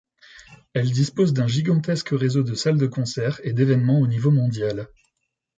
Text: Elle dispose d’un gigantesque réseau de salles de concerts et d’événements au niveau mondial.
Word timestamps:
Elle 0.73 0.89
dispose 0.91 1.31
d’un 1.31 1.45
gigantesque 1.45 2.09
réseau 2.11 2.41
de 2.41 2.55
salles 2.55 2.79
de 2.79 2.87
concerts 2.87 3.39
et 3.43 3.53
d’événements 3.53 3.99
au 3.99 4.07
niveau 4.07 4.31
mondial. 4.31 4.87